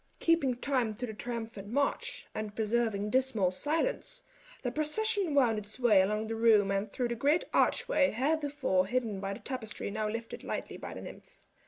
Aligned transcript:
Keeping 0.19 0.55
time 0.55 0.95
to 0.95 1.05
the 1.05 1.13
triumphant 1.13 1.67
march, 1.67 2.25
and 2.33 2.55
preserving 2.55 3.11
dismal 3.11 3.51
silence, 3.51 4.23
the 4.63 4.71
procession 4.71 5.35
wound 5.35 5.59
its 5.59 5.77
way 5.77 6.01
along 6.01 6.25
the 6.25 6.33
room 6.33 6.71
and 6.71 6.91
through 6.91 7.09
a 7.09 7.15
great 7.15 7.43
archway 7.53 8.09
heretofore 8.09 8.87
hidden 8.87 9.19
by 9.19 9.33
the 9.33 9.39
tapestry 9.39 9.91
now 9.91 10.09
lifted 10.09 10.43
lightly 10.43 10.75
by 10.77 10.95
the 10.95 11.01
nymphs. 11.01 11.51